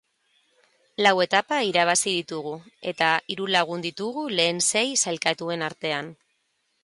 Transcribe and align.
Lau 1.05 1.11
etapa 1.25 1.59
irabazi 1.71 2.13
ditugu 2.15 2.53
eta 2.93 3.11
hiru 3.33 3.49
lagun 3.57 3.85
ditugu 3.85 4.25
lehen 4.39 4.65
sei 4.71 4.85
sailkatuen 5.05 5.65
artean. 5.71 6.11